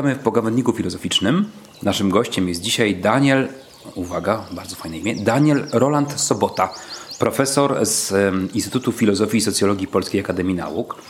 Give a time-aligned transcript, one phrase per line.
[0.00, 1.50] Witamy w pogawędniku filozoficznym.
[1.82, 3.48] Naszym gościem jest dzisiaj Daniel,
[3.94, 6.74] uwaga, bardzo fajne imię, Daniel Roland Sobota,
[7.18, 8.14] profesor z
[8.54, 11.02] Instytutu Filozofii i Socjologii Polskiej Akademii Nauk,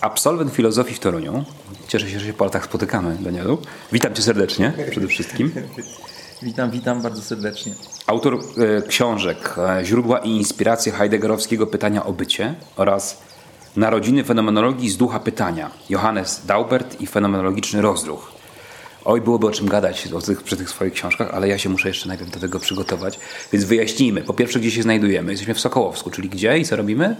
[0.00, 1.44] absolwent filozofii w Toruniu.
[1.88, 3.58] Cieszę się, że się po latach spotykamy, Danielu.
[3.92, 5.52] Witam cię serdecznie przede wszystkim.
[6.42, 7.74] Witam, witam bardzo serdecznie.
[8.06, 13.22] Autor e, książek e, Źródła i inspiracje Heideggerowskiego pytania o bycie oraz
[13.76, 18.35] Narodziny fenomenologii z ducha pytania Johannes Daubert i fenomenologiczny rozruch.
[19.08, 21.88] Oj, byłoby o czym gadać o tych, przy tych swoich książkach, ale ja się muszę
[21.88, 23.18] jeszcze najpierw do tego przygotować.
[23.52, 24.22] Więc wyjaśnijmy.
[24.22, 25.30] Po pierwsze, gdzie się znajdujemy.
[25.30, 27.16] Jesteśmy w Sokołowsku, czyli gdzie i co robimy?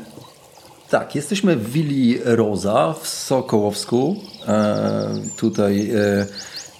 [0.90, 4.16] Tak, jesteśmy w Willi Roza w Sokołowsku.
[4.48, 6.26] E, tutaj e,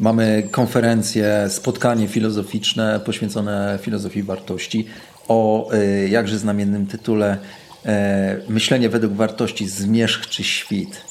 [0.01, 4.87] mamy konferencję, spotkanie filozoficzne poświęcone filozofii wartości
[5.29, 7.39] o e, jakże znamiennym tytule
[7.85, 11.03] e, Myślenie według wartości zmierzch czy świt.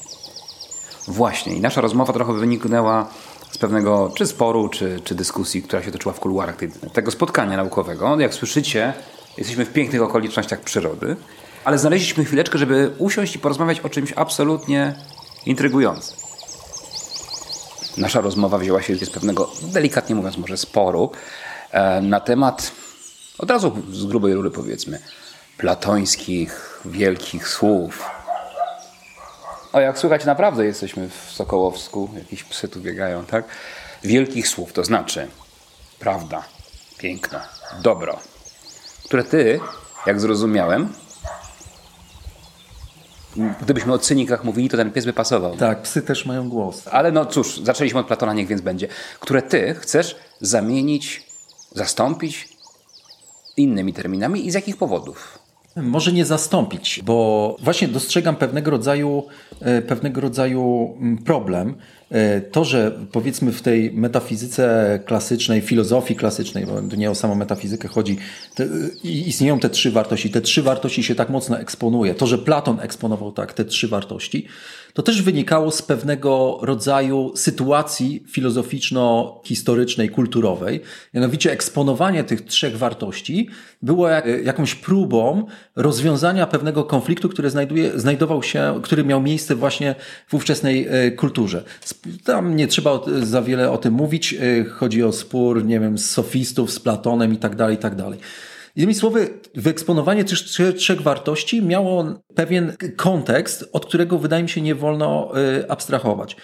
[1.08, 1.56] Właśnie.
[1.56, 3.10] I nasza rozmowa trochę wyniknęła
[3.56, 7.58] z pewnego czy sporu, czy, czy dyskusji, która się toczyła w kuluarach tej, tego spotkania
[7.58, 8.20] naukowego.
[8.20, 8.94] Jak słyszycie,
[9.38, 11.16] jesteśmy w pięknych okolicznościach przyrody,
[11.66, 14.96] ale znaleźliśmy chwileczkę, żeby usiąść i porozmawiać o czymś absolutnie
[15.46, 16.18] intrygującym.
[17.98, 21.12] Nasza rozmowa wzięła się z pewnego, delikatnie mówiąc może, sporu
[21.72, 22.72] e, na temat,
[23.38, 25.00] od razu z grubej rury powiedzmy,
[25.58, 28.15] platońskich, wielkich słów.
[29.76, 33.46] O, jak słychać, naprawdę jesteśmy w Sokołowsku, jakieś psy tu biegają, tak?
[34.04, 35.28] Wielkich słów, to znaczy
[36.00, 36.44] prawda,
[36.98, 37.40] piękno,
[37.82, 38.20] dobro,
[39.06, 39.60] które ty,
[40.06, 40.94] jak zrozumiałem,
[43.62, 45.58] gdybyśmy o cynikach mówili, to ten pies by pasował.
[45.58, 46.88] Tak, psy też mają głos.
[46.88, 48.88] Ale no cóż, zaczęliśmy od Platona, niech więc będzie.
[49.20, 51.28] Które ty chcesz zamienić,
[51.72, 52.50] zastąpić
[53.58, 55.45] innymi terminami i z jakich powodów?
[55.76, 59.24] Może nie zastąpić, bo właśnie dostrzegam pewnego rodzaju,
[59.62, 61.76] e, pewnego rodzaju mm, problem.
[62.10, 67.36] E, to, że powiedzmy w tej metafizyce klasycznej, filozofii klasycznej, bo tu nie o samą
[67.36, 68.18] metafizykę chodzi,
[68.56, 68.68] te,
[69.04, 70.30] istnieją te trzy wartości.
[70.30, 72.16] Te trzy wartości się tak mocno eksponuje.
[72.16, 74.48] To, że Platon eksponował tak te trzy wartości,
[74.96, 80.82] to też wynikało z pewnego rodzaju sytuacji filozoficzno-historycznej, kulturowej.
[81.14, 83.50] Mianowicie eksponowanie tych trzech wartości
[83.82, 85.46] było jak, jakąś próbą
[85.76, 89.96] rozwiązania pewnego konfliktu, który znajduje, znajdował się, który miał miejsce właśnie
[90.28, 91.64] w ówczesnej e, kulturze.
[92.24, 94.34] Tam nie trzeba za wiele o tym mówić.
[94.34, 97.96] E, chodzi o spór, nie wiem, z sofistów, z Platonem i tak dalej, i tak
[97.96, 98.20] dalej.
[98.76, 100.40] Innymi słowy, wyeksponowanie tych
[100.76, 102.06] trzech wartości miało
[102.36, 106.36] pewien kontekst, od którego wydaje mi się nie wolno y, abstrahować.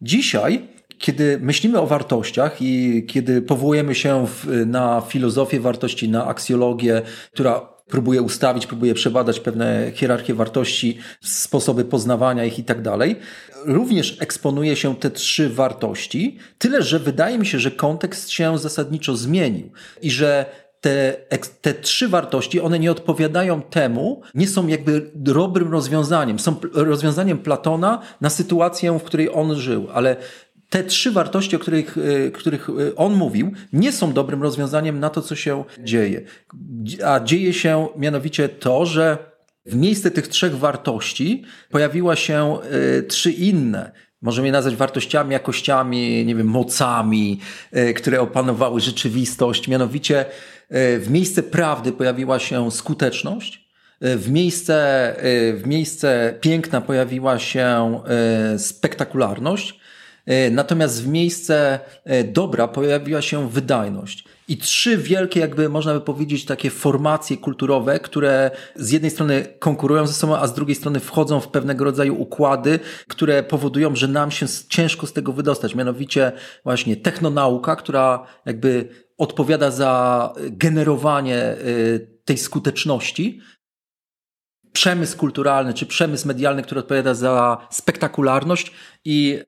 [0.00, 7.02] Dzisiaj, kiedy myślimy o wartościach i kiedy powołujemy się w, na filozofię wartości, na aksjologię,
[7.32, 13.16] która próbuje ustawić, próbuje przebadać pewne hierarchie wartości, sposoby poznawania ich i tak dalej.
[13.64, 19.16] Również eksponuje się te trzy wartości, tyle że wydaje mi się, że kontekst się zasadniczo
[19.16, 19.72] zmienił
[20.02, 20.46] i że
[20.82, 21.16] te,
[21.60, 26.38] te trzy wartości, one nie odpowiadają temu, nie są jakby dobrym rozwiązaniem.
[26.38, 30.16] Są rozwiązaniem Platona na sytuację, w której on żył, ale
[30.70, 35.10] te trzy wartości, o których, e, których e, on mówił, nie są dobrym rozwiązaniem na
[35.10, 36.22] to, co się dzieje.
[37.04, 39.18] A dzieje się mianowicie to, że
[39.66, 42.58] w miejsce tych trzech wartości pojawiła się
[42.98, 43.92] y, trzy inne.
[44.22, 47.40] Możemy je nazwać wartościami, jakościami, nie wiem, mocami,
[47.76, 49.68] y, które opanowały rzeczywistość.
[49.68, 50.24] Mianowicie
[50.72, 53.68] E, w miejsce prawdy pojawiła się skuteczność,
[54.00, 54.76] e, w miejsce,
[55.18, 58.00] e, w miejsce piękna pojawiła się
[58.58, 59.82] spektakularność,
[60.50, 61.78] natomiast w miejsce
[62.24, 64.24] dobra pojawiła się wydajność.
[64.48, 70.06] I trzy wielkie, jakby można by powiedzieć, takie formacje kulturowe, które z jednej strony konkurują
[70.06, 72.78] ze sobą, a z drugiej strony wchodzą w pewnego rodzaju układy,
[73.08, 75.74] które powodują, że nam się ciężko z tego wydostać.
[75.74, 76.32] Mianowicie
[76.64, 83.40] właśnie technonauka, która jakby odpowiada za generowanie y, tej skuteczności,
[84.72, 88.72] przemysł kulturalny czy przemysł medialny, który odpowiada za spektakularność
[89.04, 89.40] i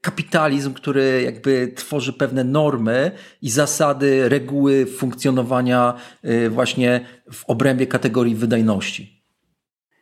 [0.00, 3.10] kapitalizm, który jakby tworzy pewne normy
[3.42, 5.94] i zasady, reguły funkcjonowania
[6.24, 9.24] y, właśnie w obrębie kategorii wydajności.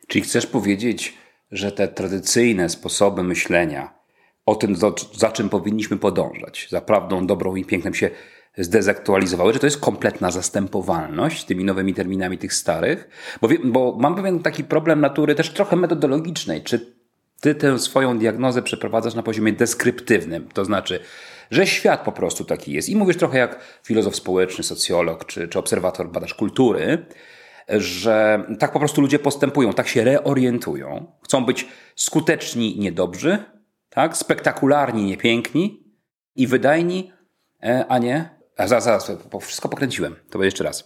[0.07, 1.13] Czyli chcesz powiedzieć,
[1.51, 3.99] że te tradycyjne sposoby myślenia
[4.45, 4.75] o tym,
[5.13, 8.09] za czym powinniśmy podążać, za prawdą, dobrą i pięknem się
[8.57, 13.09] zdezaktualizowały, że to jest kompletna zastępowalność tymi nowymi terminami tych starych,
[13.41, 16.63] bo, bo mam pewien taki problem natury też trochę metodologicznej.
[16.63, 16.98] Czy
[17.39, 20.99] ty tę swoją diagnozę przeprowadzasz na poziomie deskryptywnym, to znaczy,
[21.51, 22.89] że świat po prostu taki jest.
[22.89, 27.05] I mówisz trochę jak filozof społeczny, socjolog czy, czy obserwator, badacz kultury,
[27.69, 31.11] że tak po prostu ludzie postępują, tak się reorientują.
[31.23, 33.37] Chcą być skuteczni, niedobrzy,
[33.89, 34.17] tak?
[34.17, 35.83] spektakularni, niepiękni
[36.35, 37.11] i wydajni,
[37.63, 38.39] e, a nie.
[38.57, 39.11] A zaraz, zaraz,
[39.41, 40.15] wszystko pokręciłem.
[40.29, 40.85] To jeszcze raz.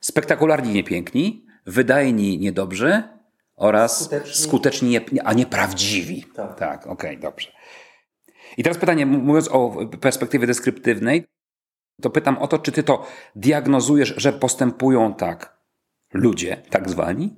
[0.00, 3.02] Spektakularni, niepiękni, wydajni, niedobrzy
[3.60, 6.24] oraz skuteczni, skuteczni a nie prawdziwi.
[6.34, 7.48] Tak, tak okej, okay, dobrze.
[8.56, 11.26] I teraz pytanie, mówiąc o perspektywie deskryptywnej,
[12.02, 15.60] to pytam o to, czy ty to diagnozujesz, że postępują tak
[16.12, 17.36] ludzie, tak zwani,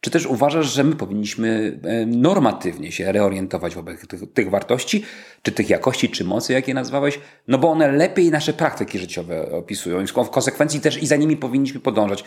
[0.00, 5.04] czy też uważasz, że my powinniśmy e, normatywnie się reorientować wobec tych, tych, wartości,
[5.42, 7.20] czy tych jakości, czy mocy, jakie nazwałeś?
[7.48, 11.36] No bo one lepiej nasze praktyki życiowe opisują i w konsekwencji też i za nimi
[11.36, 12.24] powinniśmy podążać.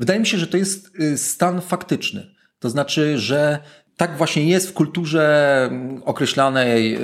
[0.00, 2.37] Wydaje mi się, że to jest y, stan faktyczny.
[2.58, 3.58] To znaczy, że
[3.96, 5.70] tak właśnie jest w kulturze
[6.04, 7.00] określanej y,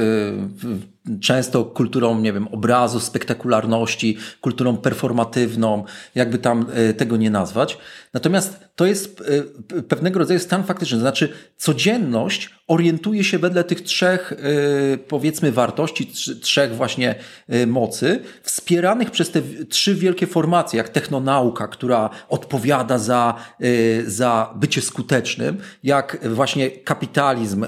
[1.20, 5.84] często kulturą, nie wiem, obrazu, spektakularności, kulturą performatywną,
[6.14, 7.78] jakby tam y, tego nie nazwać.
[8.12, 9.20] Natomiast to jest
[9.72, 10.96] y, pewnego rodzaju stan faktyczny.
[10.96, 14.32] To znaczy, codzienność orientuje się wedle tych trzech,
[15.08, 17.14] powiedzmy, wartości, trzech właśnie
[17.66, 23.34] mocy, wspieranych przez te trzy wielkie formacje, jak technonauka, która odpowiada za,
[24.06, 27.66] za bycie skutecznym, jak właśnie kapitalizm,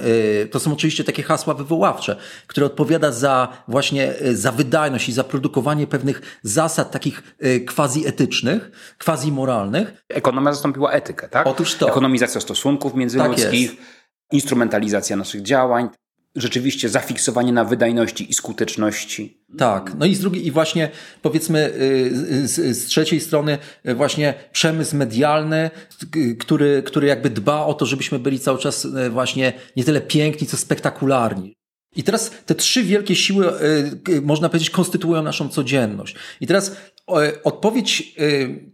[0.51, 2.17] to są oczywiście takie hasła wywoławcze,
[2.47, 3.26] które odpowiada za
[3.69, 8.71] właśnie y, za wydajność i za produkowanie pewnych zasad takich y, quasi-etycznych,
[9.05, 10.05] quasi-moralnych.
[10.09, 11.47] Ekonomia zastąpiła etykę, tak?
[11.47, 11.89] Otóż to.
[11.89, 13.87] Ekonomizacja stosunków międzyludzkich, tak
[14.33, 15.89] instrumentalizacja naszych działań,
[16.37, 19.43] rzeczywiście zafiksowanie na wydajności i skuteczności.
[19.59, 20.91] Tak, no i z drugiej, i właśnie
[21.23, 23.59] powiedzmy y, z, z, trzeciej strony
[23.89, 25.71] y, właśnie przemysł medialny,
[26.17, 30.47] y, który, który jakby dba o to, żebyśmy byli cały czas właśnie nie tyle piękni,
[30.47, 31.57] co spektakularni.
[31.97, 33.53] I teraz te trzy wielkie siły,
[34.23, 36.15] można powiedzieć, konstytuują naszą codzienność.
[36.41, 36.77] I teraz
[37.45, 38.15] odpowiedź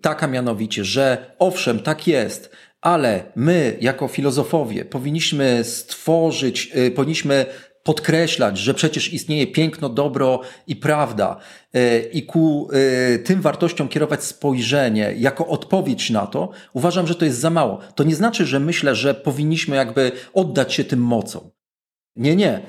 [0.01, 7.47] taka mianowicie, że owszem, tak jest, ale my, jako filozofowie, powinniśmy stworzyć, powinniśmy
[7.83, 11.37] podkreślać, że przecież istnieje piękno, dobro i prawda
[12.13, 12.69] i ku
[13.25, 17.79] tym wartościom kierować spojrzenie jako odpowiedź na to, uważam, że to jest za mało.
[17.95, 21.51] To nie znaczy, że myślę, że powinniśmy jakby oddać się tym mocom.
[22.17, 22.61] Nie, nie.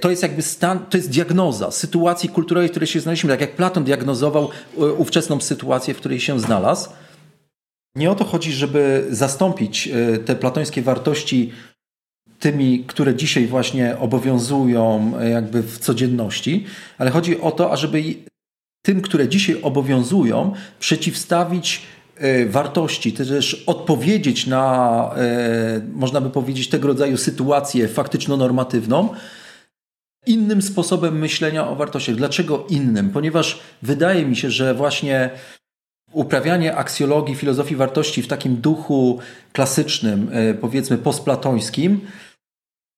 [0.00, 3.56] To jest jakby stan, to jest diagnoza sytuacji kulturowej, w której się znaleźliśmy, tak jak
[3.56, 4.48] Platon diagnozował
[4.98, 6.90] ówczesną sytuację, w której się znalazł.
[7.94, 11.52] Nie o to chodzi, żeby zastąpić e, te platońskie wartości
[12.38, 16.64] tymi, które dzisiaj właśnie obowiązują e, jakby w codzienności,
[16.98, 18.02] ale chodzi o to, ażeby
[18.82, 21.99] tym, które dzisiaj obowiązują, przeciwstawić e,
[22.48, 25.14] wartości, też odpowiedzieć na,
[25.92, 29.08] można by powiedzieć, tego rodzaju sytuację faktyczno-normatywną,
[30.26, 32.16] innym sposobem myślenia o wartościach.
[32.16, 33.10] Dlaczego innym?
[33.10, 35.30] Ponieważ wydaje mi się, że właśnie
[36.12, 39.18] uprawianie aksjologii, filozofii wartości w takim duchu
[39.52, 42.00] klasycznym, e, powiedzmy postplatońskim,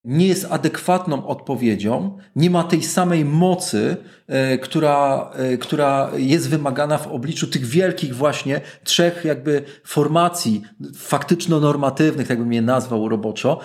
[0.04, 3.96] nie jest adekwatną odpowiedzią, nie ma tej samej mocy,
[4.26, 10.62] e, która, e, która jest wymagana w obliczu tych wielkich właśnie trzech jakby formacji
[10.96, 13.60] faktyczno-normatywnych, jakbym je nazwał roboczo,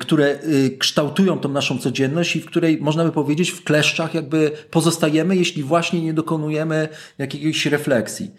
[0.00, 0.38] które
[0.78, 5.62] kształtują tą naszą codzienność i w której można by powiedzieć w kleszczach jakby pozostajemy, jeśli
[5.62, 6.88] właśnie nie dokonujemy
[7.18, 8.30] jakiejś refleksji.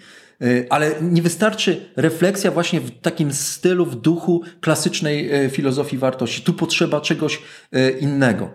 [0.43, 6.41] E, ale nie wystarczy refleksja właśnie w takim stylu, w duchu klasycznej e, filozofii wartości.
[6.41, 8.49] Tu potrzeba czegoś e, innego.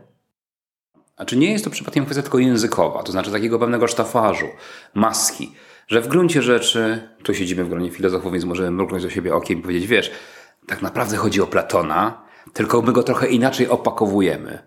[1.16, 4.47] A czy nie jest to przypadkiem kwestia tylko językowa, to znaczy takiego pewnego sztafażu,
[4.95, 5.52] maski,
[5.88, 9.59] że w gruncie rzeczy, tu siedzimy w gronie filozofów, więc możemy mruknąć do siebie okiem
[9.59, 10.11] i powiedzieć, wiesz,
[10.66, 14.59] tak naprawdę chodzi o Platona, tylko my go trochę inaczej opakowujemy.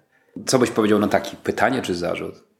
[0.46, 2.51] Co byś powiedział na taki pytanie czy zarzut?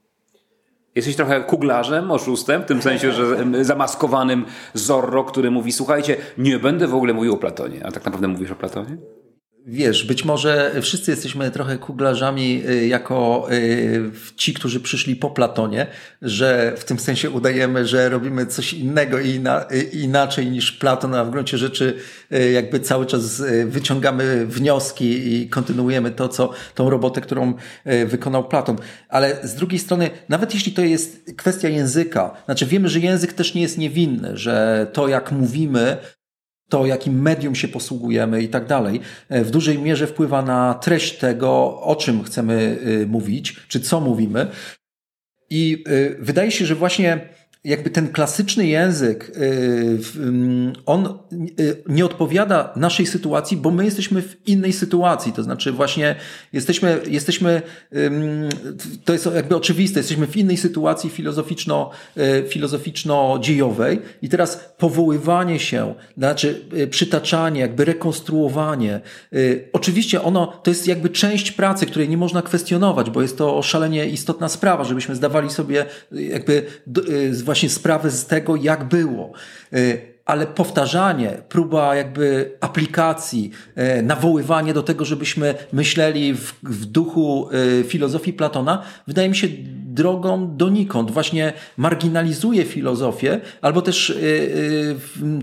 [0.96, 3.26] Jesteś trochę kuglarzem, oszustem, w tym sensie, że
[3.62, 7.86] zamaskowanym Zorro, który mówi, słuchajcie, nie będę w ogóle mówił o Platonie.
[7.86, 8.98] A tak naprawdę mówisz o Platonie?
[9.66, 15.88] Wiesz, być może wszyscy jesteśmy trochę kuglarzami y, jako y, ci, którzy przyszli po Platonie,
[16.22, 19.42] że w tym sensie udajemy, że robimy coś innego i
[19.72, 21.98] y, inaczej niż Platon, a w gruncie rzeczy
[22.54, 27.54] jakby cały czas wyciągamy wnioski i kontynuujemy to, co, tą robotę, którą
[28.06, 28.78] wykonał Platon.
[29.10, 33.54] Ale z drugiej strony, nawet jeśli to jest kwestia języka, znaczy wiemy, że język też
[33.54, 35.98] nie jest niewinny, że to jak mówimy,
[36.72, 39.00] to, jakim medium się posługujemy i tak dalej,
[39.30, 44.00] e, w dużej mierze wpływa na treść tego, o czym chcemy e, mówić, czy co
[44.00, 44.48] mówimy.
[45.50, 47.30] I e, wydaje się, że właśnie
[47.64, 49.32] jakby ten klasyczny język,
[50.86, 51.20] on
[51.90, 55.34] nie odpowiada naszej sytuacji, bo my jesteśmy w innej sytuacji.
[55.34, 56.16] To znaczy właśnie
[56.54, 57.62] jesteśmy, jesteśmy
[59.06, 61.90] to jest jakby oczywiste, jesteśmy w innej sytuacji filozoficzno,
[62.50, 69.02] filozoficzno-dziejowej i teraz powoływanie się, znaczy przytaczanie, jakby rekonstruowanie.
[69.74, 74.10] Oczywiście ono, to jest jakby część pracy, której nie można kwestionować, bo jest to szalenie
[74.10, 76.66] istotna sprawa, żebyśmy zdawali sobie jakby
[77.70, 79.32] sprawę z tego, jak było.
[79.74, 83.52] Y, ale powtarzanie, próba jakby aplikacji,
[84.00, 89.48] y, nawoływanie do tego, żebyśmy myśleli w, w duchu y, filozofii Platona, wydaje mi się
[89.86, 91.12] drogą donikąd.
[91.12, 94.18] Właśnie marginalizuje filozofię, albo też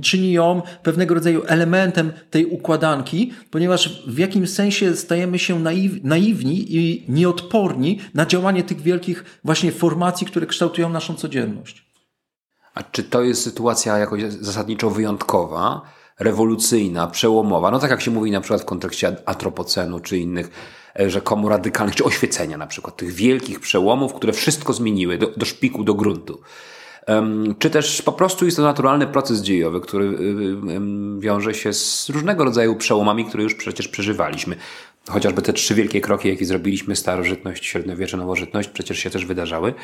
[0.03, 6.77] czyni ją pewnego rodzaju elementem tej układanki, ponieważ w jakimś sensie stajemy się naiw, naiwni
[6.77, 11.88] i nieodporni na działanie tych wielkich właśnie formacji, które kształtują naszą codzienność.
[12.79, 15.81] A czy to jest sytuacja jakoś zasadniczo wyjątkowa,
[16.19, 17.71] rewolucyjna, przełomowa?
[17.71, 20.51] No tak jak się mówi na przykład w kontekście antropocenu czy innych
[21.01, 25.47] e, rzekomo radykalnych, czy oświecenia na przykład, tych wielkich przełomów, które wszystko zmieniły do, do
[25.47, 26.41] szpiku, do gruntu.
[27.59, 32.45] Czy też po prostu jest to naturalny proces dziejowy, który um, wiąże się z różnego
[32.45, 34.57] rodzaju przełomami, które już przecież przeżywaliśmy.
[35.09, 39.75] Chociażby te trzy wielkie kroki, jakie zrobiliśmy, starożytność, średniowiecze, nowożytność, przecież się też wydarzały.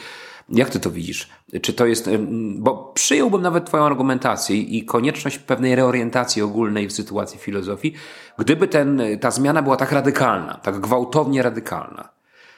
[0.48, 1.28] Jak ty to widzisz?
[1.62, 2.10] Czy to jest,
[2.56, 7.94] bo przyjąłbym nawet twoją argumentację i konieczność pewnej reorientacji ogólnej w sytuacji filozofii,
[8.38, 12.08] gdyby ten, ta zmiana była tak radykalna, tak gwałtownie radykalna.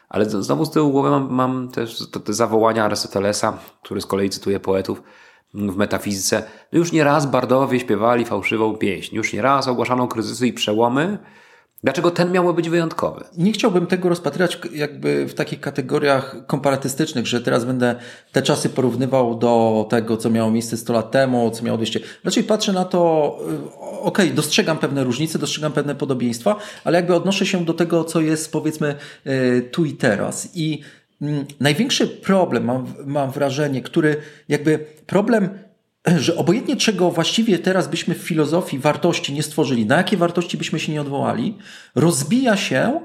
[0.09, 4.61] Ale znowu z tyłu głowy mam, mam też te zawołania Arystotelesa, który z kolei cytuje
[4.61, 5.03] poetów
[5.55, 6.43] w metafizyce.
[6.73, 11.19] No już nie raz bardowie śpiewali fałszywą pieśń, już nie raz ogłaszano kryzysy i przełomy,
[11.85, 13.25] Dlaczego ten miałby być wyjątkowy?
[13.37, 17.95] Nie chciałbym tego rozpatrywać jakby w takich kategoriach komparatystycznych, że teraz będę
[18.33, 21.99] te czasy porównywał do tego, co miało miejsce 100 lat temu, co miało miejsce.
[22.25, 27.15] Raczej patrzę na to, y, okej, okay, dostrzegam pewne różnice, dostrzegam pewne podobieństwa, ale jakby
[27.15, 28.95] odnoszę się do tego, co jest powiedzmy
[29.27, 30.49] y, tu i teraz.
[30.55, 30.81] I
[31.23, 34.17] mm, największy problem, mam, mam wrażenie, który
[34.49, 35.49] jakby problem
[36.19, 40.79] że obojętnie czego właściwie teraz byśmy w filozofii wartości nie stworzyli, na jakie wartości byśmy
[40.79, 41.59] się nie odwołali,
[41.95, 43.01] rozbija się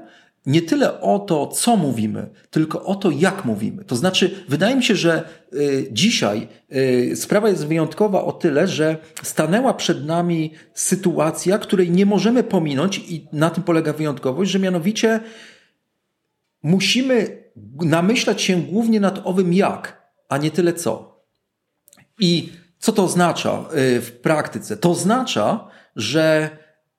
[0.46, 3.84] nie tyle o to, co mówimy, tylko o to, jak mówimy.
[3.84, 8.96] To znaczy, wydaje mi się, że y, dzisiaj y, sprawa jest wyjątkowa o tyle, że
[9.22, 15.20] stanęła przed nami sytuacja, której nie możemy pominąć i na tym polega wyjątkowość, że mianowicie
[16.62, 17.42] musimy
[17.80, 21.22] namyślać się głównie nad owym jak, a nie tyle co.
[22.20, 23.64] I co to oznacza
[23.96, 24.76] y, w praktyce?
[24.76, 26.50] To oznacza, że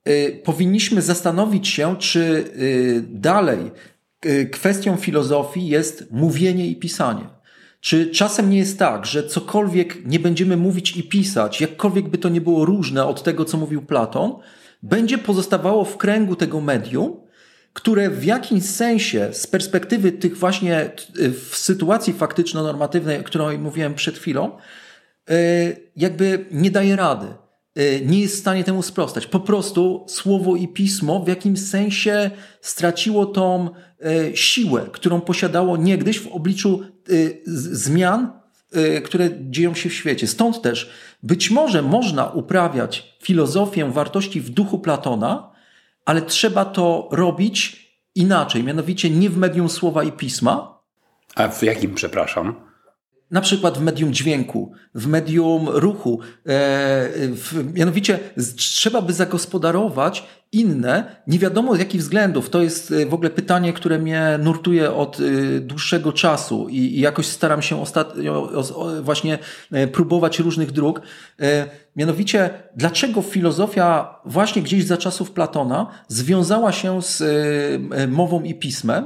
[0.08, 3.72] y, powinniśmy zastanowić się, czy y, dalej
[4.52, 7.30] kwestią filozofii jest mówienie i pisanie.
[7.80, 12.30] Czy czasem nie jest tak, że cokolwiek nie będziemy mówić i pisać, jakkolwiek by to
[12.30, 14.36] nie było różne od tego, co mówił Platon,
[14.84, 17.16] będzie pozostawało w kręgu tego medium,
[17.74, 20.92] które w jakimś sensie z perspektywy tych właśnie
[21.50, 24.58] w sytuacji faktyczno-normatywnej, o której mówiłem przed chwilą,
[25.96, 27.27] jakby nie daje rady.
[27.75, 29.27] E, nie jest w stanie temu sprostać.
[29.27, 36.20] Po prostu słowo i pismo w jakimś sensie straciło tą e, siłę, którą posiadało niegdyś
[36.20, 36.84] w obliczu
[37.46, 38.32] zmian,
[39.06, 40.27] które dzieją się w świecie.
[40.27, 40.89] Stąd też
[41.24, 45.51] być może można uprawiać filozofię wartości w duchu Platona,
[46.06, 50.80] ale trzeba to robić inaczej, mianowicie nie w medium słowa i pisma.
[51.36, 52.73] A w jakim, przepraszam?
[53.34, 56.20] Na przykład w medium dźwięku, w medium ruchu.
[56.22, 56.25] E,
[57.18, 58.20] w, mianowicie
[58.56, 62.50] trzeba by zagospodarować inne, nie wiadomo z jakich względów.
[62.50, 67.00] To jest e, w ogóle pytanie, które mnie nurtuje od e, dłuższego czasu i, i
[67.00, 68.52] jakoś staram się ostatnio
[69.02, 69.40] właśnie
[69.92, 71.02] próbować różnych dróg.
[71.96, 77.24] Mianowicie, dlaczego filozofia właśnie gdzieś za czasów Platona związała się z
[78.08, 79.06] mową i pismem?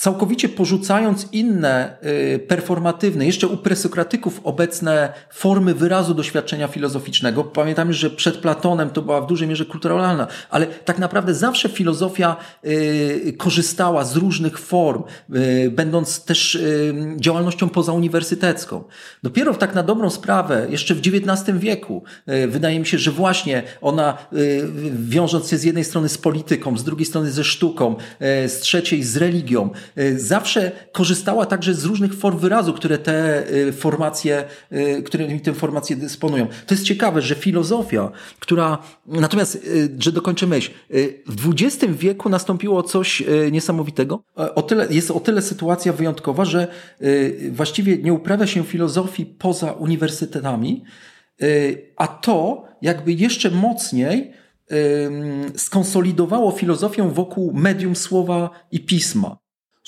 [0.00, 1.96] Całkowicie porzucając inne
[2.34, 7.44] y, performatywne, jeszcze u presokratyków obecne formy wyrazu doświadczenia filozoficznego.
[7.44, 12.36] Pamiętamy, że przed Platonem to była w dużej mierze kulturalna, ale tak naprawdę zawsze filozofia
[12.66, 15.02] y, korzystała z różnych form,
[15.34, 16.58] y, będąc też
[17.16, 18.84] działalnością pozauniwersytecką.
[19.22, 22.02] Dopiero tak na dobrą sprawę, jeszcze w XIX wieku,
[22.48, 24.18] wydaje mi się, że właśnie ona,
[24.92, 29.16] wiążąc się z jednej strony z polityką, z drugiej strony ze sztuką, z trzeciej z
[29.16, 29.70] religią,
[30.16, 34.44] zawsze korzystała także z różnych form wyrazu, które te formacje,
[35.04, 36.46] którymi te formacje dysponują.
[36.66, 39.68] To jest ciekawe, że filozofia, która, natomiast,
[39.98, 40.70] że dokończę myśl,
[41.26, 44.22] w XX wieku nastąpiło coś niesamowitego.
[44.54, 46.68] O tyle, jest o tyle sytuacja wyjątkowa, że
[47.50, 50.84] właściwie nie uprawia się filozofii poza uniwersytetami,
[51.96, 54.32] a to jakby jeszcze mocniej
[55.56, 59.36] skonsolidowało filozofię wokół medium słowa i pisma.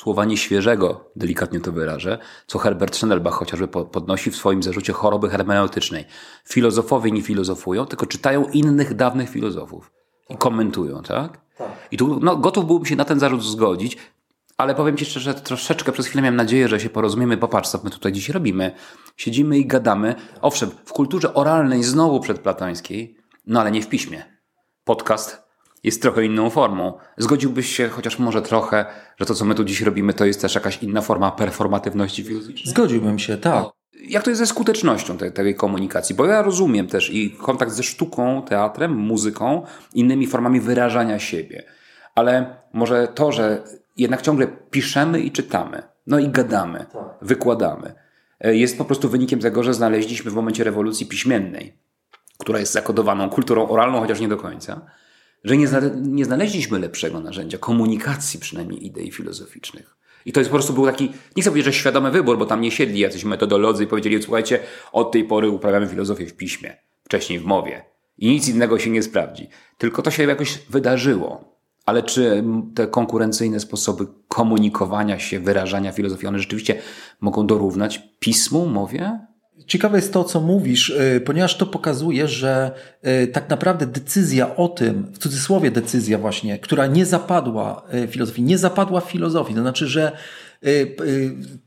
[0.02, 6.04] Słowa nieświeżego, delikatnie to wyrażę, co Herbert Schnellbach chociażby podnosi w swoim zarzucie choroby hermeneutycznej.
[6.44, 9.92] Filozofowie nie filozofują, tylko czytają innych dawnych filozofów
[10.28, 11.38] i komentują, tak?
[11.59, 11.68] tak.
[11.90, 13.97] I tu no, gotów byłbym się na ten zarzut zgodzić,
[14.56, 17.37] ale powiem Ci szczerze, troszeczkę przez chwilę miałem nadzieję, że się porozumiemy.
[17.37, 18.73] Popatrz, co my tutaj dziś robimy.
[19.16, 20.14] Siedzimy i gadamy.
[20.40, 23.16] Owszem, w kulturze oralnej znowu przedplatańskiej,
[23.47, 24.25] no ale nie w piśmie
[24.85, 25.42] podcast
[25.83, 26.99] jest trochę inną formą.
[27.17, 28.85] Zgodziłbyś się chociaż może trochę,
[29.17, 32.75] że to, co my tu dziś robimy, to jest też jakaś inna forma performatywności filozoficznej?
[32.75, 33.67] Zgodziłbym się, tak.
[34.09, 36.15] Jak to jest ze skutecznością tej, tej komunikacji?
[36.15, 39.62] Bo ja rozumiem też i kontakt ze sztuką, teatrem, muzyką,
[39.95, 41.65] innymi formami wyrażania siebie.
[42.15, 43.62] Ale może to, że
[43.97, 47.03] jednak ciągle piszemy i czytamy, no i gadamy, tak.
[47.23, 47.95] wykładamy,
[48.41, 51.83] e, jest po prostu wynikiem tego, że znaleźliśmy w momencie rewolucji piśmiennej
[52.43, 54.81] która jest zakodowaną kulturą oralną, chociaż nie do końca,
[55.45, 55.67] że nie,
[56.03, 59.97] nie znaleźliśmy lepszego narzędzia komunikacji przynajmniej idei filozoficznych.
[60.27, 62.61] I to jest po prostu był taki, nie chcę powiedzieć, że świadomy wybór, bo tam
[62.61, 64.61] nie siedli jacyś metodolodzy i powiedzieli, słuchajcie,
[64.93, 67.85] od tej pory uprawiamy filozofię w piśmie, wcześniej w mowie.
[68.19, 69.49] I nic innego się nie sprawdzi.
[69.79, 71.53] Tylko to się jakoś wydarzyło.
[71.87, 72.45] Ale czy
[72.75, 76.83] te konkurencyjne sposoby komunikowania się, wyrażania filozofii, one rzeczywiście
[77.21, 79.27] mogą dorównać pismu, mowie?
[79.66, 82.71] Ciekawe jest to, co mówisz, y, ponieważ to pokazuje, że
[83.07, 88.42] y, tak naprawdę decyzja o tym, w cudzysłowie decyzja właśnie, która nie zapadła y, filozofii,
[88.42, 90.12] nie zapadła w filozofii, to znaczy, że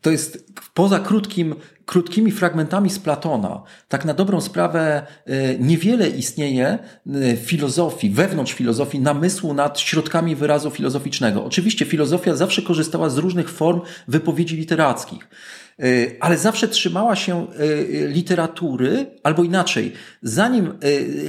[0.02, 5.06] to jest poza krótkim, krótkimi fragmentami z Platona, tak na dobrą sprawę
[5.60, 6.80] niewiele istnieje
[7.44, 11.46] filozofii, wewnątrz filozofii, namysłu nad środkami wyrazu filozoficznego.
[11.46, 15.28] Oczywiście filozofia zawsze korzystała z różnych form wypowiedzi literackich.
[15.84, 20.74] Y, ale zawsze trzymała się y, literatury, albo inaczej, zanim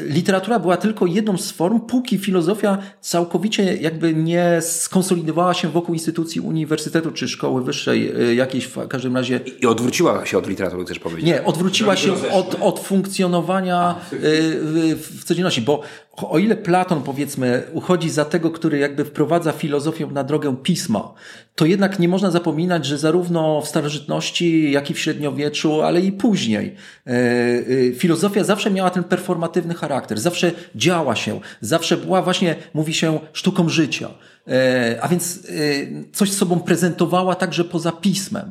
[0.08, 6.40] literatura była tylko jedną z form, póki filozofia całkowicie jakby nie skonsolidowała się wokół instytucji
[6.40, 9.40] uniwersytetu czy szkoły wyższej, jakiejś w każdym razie.
[9.60, 11.26] I odwróciła się od literatury, chcesz powiedzieć?
[11.26, 15.82] Nie, odwróciła się od, od funkcjonowania w codzienności, bo
[16.16, 21.14] o ile Platon, powiedzmy, uchodzi za tego, który jakby wprowadza filozofię na drogę pisma,
[21.54, 26.12] to jednak nie można zapominać, że zarówno w starożytności, jak i w średniowieczu, ale i
[26.12, 26.74] później,
[27.06, 32.94] e, e, filozofia zawsze miała ten performatywny charakter, zawsze działa się, zawsze była właśnie, mówi
[32.94, 34.08] się, sztuką życia.
[34.48, 35.40] E, a więc
[36.12, 38.50] coś sobą prezentowała także poza pismem.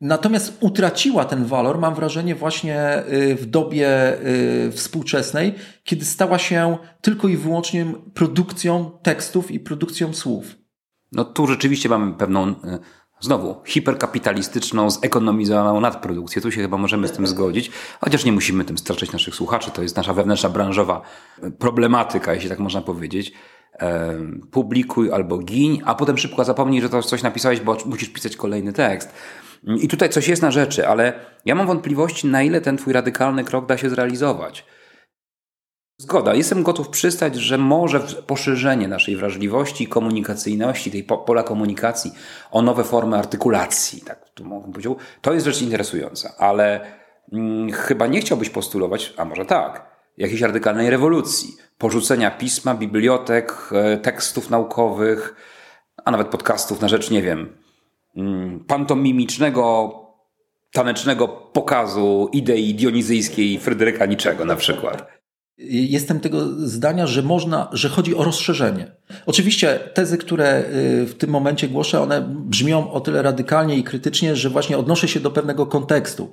[0.00, 4.18] Natomiast utraciła ten walor, mam wrażenie, właśnie y, w dobie
[4.66, 5.54] y, współczesnej,
[5.84, 10.56] kiedy stała się tylko i wyłącznie produkcją tekstów i produkcją słów.
[11.12, 12.54] No tu rzeczywiście mamy pewną, y,
[13.20, 16.42] znowu, hiperkapitalistyczną, zekonomizowaną nadprodukcję.
[16.42, 19.70] Tu się chyba możemy z tym zgodzić, chociaż nie musimy tym straszać naszych słuchaczy.
[19.70, 21.02] To jest nasza wewnętrzna branżowa
[21.58, 23.32] problematyka, jeśli tak można powiedzieć.
[24.50, 28.72] Publikuj albo giń, a potem szybko zapomnij, że to coś napisałeś, bo musisz pisać kolejny
[28.72, 29.12] tekst.
[29.80, 31.12] I tutaj coś jest na rzeczy, ale
[31.44, 34.64] ja mam wątpliwości, na ile ten twój radykalny krok da się zrealizować.
[35.98, 42.12] Zgoda, jestem gotów przystać, że może poszerzenie naszej wrażliwości, komunikacyjności, tej pola komunikacji
[42.50, 46.80] o nowe formy artykulacji, tak tu mogę powiedzieć, to jest rzecz interesująca, ale
[47.30, 53.98] hmm, chyba nie chciałbyś postulować, a może tak, jakiejś radykalnej rewolucji, porzucenia pisma, bibliotek, e,
[53.98, 55.34] tekstów naukowych,
[56.04, 57.64] a nawet podcastów na rzecz, nie wiem,
[58.16, 59.94] Mm, pantomimicznego,
[60.72, 65.08] tanecznego pokazu idei dionizyjskiej Fryderyka Niczego na przykład.
[65.58, 68.90] Jestem tego zdania, że można, że chodzi o rozszerzenie.
[69.26, 70.64] Oczywiście tezy, które
[71.02, 75.08] y, w tym momencie głoszę, one brzmią o tyle radykalnie i krytycznie, że właśnie odnoszę
[75.08, 76.30] się do pewnego kontekstu.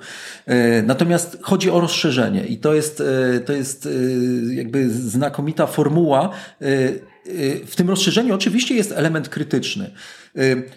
[0.50, 3.90] Y, natomiast chodzi o rozszerzenie i to jest, y, to jest
[4.52, 6.30] jakby znakomita formuła.
[7.66, 9.92] W tym rozszerzeniu oczywiście jest element krytyczny.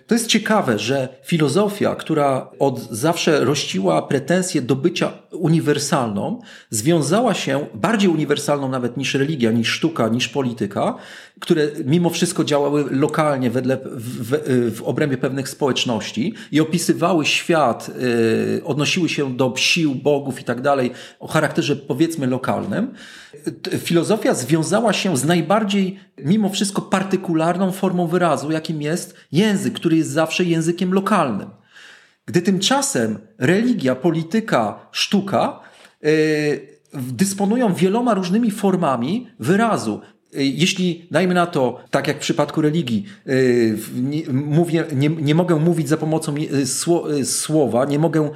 [0.07, 6.41] To jest ciekawe, że filozofia, która od zawsze rościła pretensje do bycia uniwersalną,
[6.71, 10.95] związała się, bardziej uniwersalną nawet niż religia, niż sztuka, niż polityka,
[11.41, 17.91] które mimo wszystko działały lokalnie wedle, w, w, obrębie pewnych społeczności i opisywały świat,
[18.57, 20.91] yy, odnosiły się do sił, bogów i tak dalej
[21.21, 22.95] o charakterze powiedzmy lokalnym.
[23.79, 30.11] Filozofia związała się z najbardziej mimo wszystko partykularną formą wyrazu, jakim jest język który jest
[30.11, 31.51] zawsze językiem lokalnym.
[32.27, 35.61] Gdy tymczasem religia, polityka, sztuka
[36.03, 36.11] yy,
[36.95, 40.01] dysponują wieloma różnymi formami wyrazu.
[40.37, 45.35] Y, jeśli, dajmy na to, tak jak w przypadku religii, y, nie, mówię, nie, nie
[45.35, 48.31] mogę mówić za pomocą y, słowa, nie mogę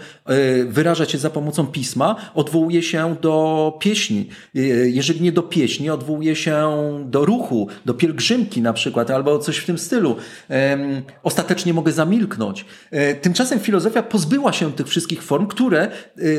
[0.66, 4.28] wyrażać się za pomocą pisma, odwołuję się do pieśni.
[4.84, 6.68] Jeżeli nie do pieśni, odwołuję się
[7.04, 10.16] do ruchu, do pielgrzymki na przykład, albo coś w tym stylu.
[11.22, 12.64] Ostatecznie mogę zamilknąć.
[13.20, 15.88] Tymczasem filozofia pozbyła się tych wszystkich form, które,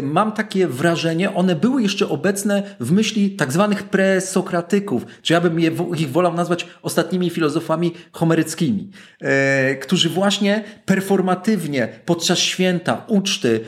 [0.03, 5.59] mam takie wrażenie, one były jeszcze obecne w myśli tak zwanych presokratyków, czy ja bym
[5.59, 8.89] je, ich wolał nazwać ostatnimi filozofami homeryckimi,
[9.21, 13.59] e, którzy właśnie performatywnie podczas święta, uczty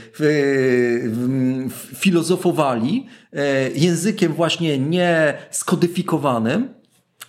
[1.95, 6.69] filozofowali e, językiem właśnie nieskodyfikowanym,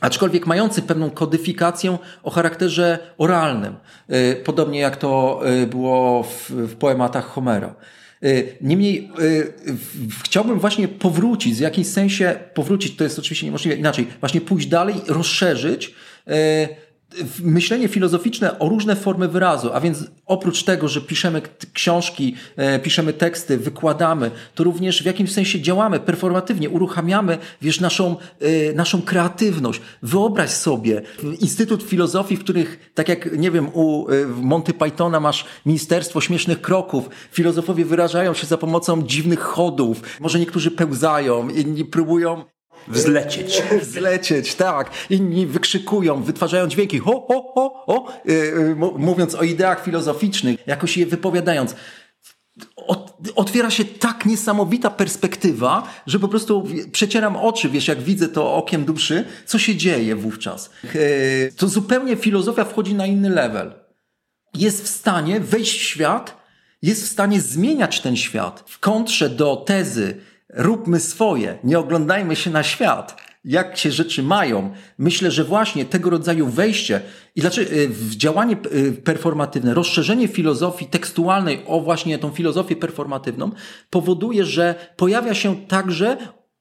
[0.00, 3.76] aczkolwiek mający pewną kodyfikację o charakterze oralnym,
[4.08, 7.74] e, podobnie jak to e, było w, w poematach Homera.
[8.24, 9.52] Y, niemniej y,
[10.24, 14.94] chciałbym właśnie powrócić, w jakimś sensie powrócić, to jest oczywiście niemożliwe inaczej, właśnie pójść dalej,
[15.08, 15.94] rozszerzyć
[16.28, 16.32] y,
[17.42, 23.12] myślenie filozoficzne o różne formy wyrazu, a więc oprócz tego, że piszemy książki, e, piszemy
[23.12, 29.80] teksty, wykładamy, to również w jakimś sensie działamy performatywnie, uruchamiamy, wiesz, naszą, e, naszą kreatywność.
[30.02, 31.02] Wyobraź sobie
[31.40, 36.60] Instytut Filozofii, w których, tak jak, nie wiem, u e, Monty Pythona masz Ministerstwo Śmiesznych
[36.60, 42.44] Kroków, filozofowie wyrażają się za pomocą dziwnych chodów, może niektórzy pełzają, inni próbują
[42.88, 43.62] Wzlecieć.
[43.80, 44.90] Wzlecieć, tak.
[45.10, 51.06] Inni wykrzykują, wytwarzają dźwięki, ho, ho, ho, ho, yy, mówiąc o ideach filozoficznych, jakoś je
[51.06, 51.74] wypowiadając.
[53.34, 58.84] otwiera się tak niesamowita perspektywa, że po prostu przecieram oczy, wiesz, jak widzę to okiem
[58.84, 60.70] duszy, co się dzieje wówczas.
[60.84, 63.72] Yy, to zupełnie filozofia wchodzi na inny level.
[64.54, 66.42] Jest w stanie wejść w świat,
[66.82, 70.16] jest w stanie zmieniać ten świat w kontrze do tezy,
[70.52, 74.72] róbmy swoje, nie oglądajmy się na świat, jak się rzeczy mają.
[74.98, 77.00] Myślę, że właśnie tego rodzaju wejście
[77.36, 83.50] i dlaczego y, w działanie y, performatywne, rozszerzenie filozofii tekstualnej o właśnie tą filozofię performatywną
[83.90, 86.16] powoduje, że pojawia się także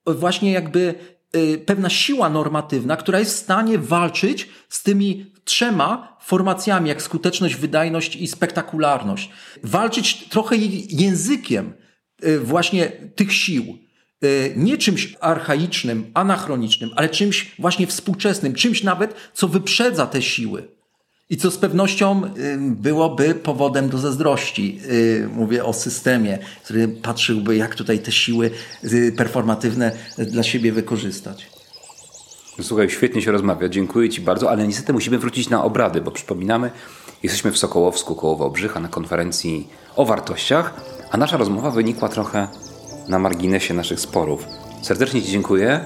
[0.07, 0.95] właśnie jakby
[1.35, 7.55] y, pewna siła normatywna, która jest w stanie walczyć z tymi trzema formacjami, jak skuteczność,
[7.55, 9.29] wydajność i spektakularność.
[9.63, 10.55] Walczyć trochę
[10.89, 11.73] językiem
[12.43, 13.77] właśnie tych sił.
[14.23, 20.67] Y, nie czymś archaicznym, anachronicznym, ale czymś właśnie współczesnym, czymś nawet, co wyprzedza te siły.
[21.29, 24.79] I co z pewnością y, byłoby powodem do zazdrości.
[24.91, 28.51] Y, mówię o systemie, który patrzyłby, jak tutaj te siły
[29.17, 31.49] performatywne dla siebie wykorzystać.
[32.61, 36.71] Słuchaj, świetnie się rozmawia, dziękuję Ci bardzo, ale niestety musimy wrócić na obrady, bo przypominamy,
[37.23, 42.47] jesteśmy w Sokołowsku koło Wałbrzycha na konferencji o wartościach, a nasza rozmowa wynikła trochę
[43.07, 44.47] na marginesie naszych sporów.
[44.81, 45.79] Serdecznie Ci dziękuję.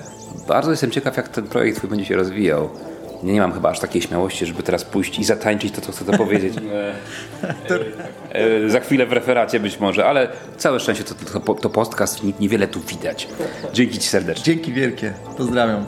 [0.48, 2.70] Bardzo jestem ciekaw, jak ten projekt Twój będzie się rozwijał.
[3.24, 6.06] Nie, nie mam chyba aż takiej śmiałości, żeby teraz pójść i zatańczyć to, co chcę
[6.06, 6.54] to powiedzieć.
[8.32, 12.68] E, za chwilę w referacie być może, ale całe szczęście to, to, to podcast, niewiele
[12.68, 13.28] tu widać.
[13.74, 14.44] Dzięki Ci serdecznie.
[14.44, 15.14] Dzięki wielkie.
[15.38, 15.86] Pozdrawiam.